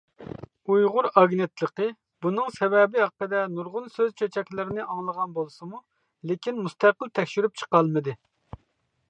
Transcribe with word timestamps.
ئۇيغۇر 0.75 1.07
ئاگېنتلىقى 1.21 1.89
بۇنىڭ 2.25 2.49
سەۋەبى 2.55 3.03
ھەققىدە 3.03 3.43
نۇرغۇن 3.59 3.93
سۆز-چۆچەكلەرنى 3.99 4.87
ئاڭلىغان 4.87 5.37
بولسىمۇ، 5.37 5.83
لېكىن 6.33 6.61
مۇستەقىل 6.67 7.15
تەكشۈرۈپ 7.21 7.63
چىقالمىدى. 7.63 8.19